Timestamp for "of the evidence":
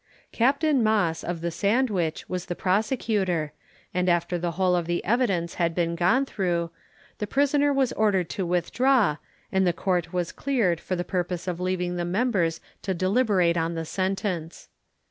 4.75-5.53